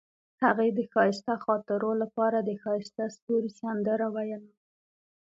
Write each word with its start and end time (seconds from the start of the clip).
هغې 0.43 0.67
د 0.77 0.79
ښایسته 0.91 1.33
خاطرو 1.45 1.91
لپاره 2.01 2.37
د 2.41 2.49
ښایسته 2.61 3.03
ستوري 3.15 3.51
سندره 3.59 4.07
ویله. 4.15 4.51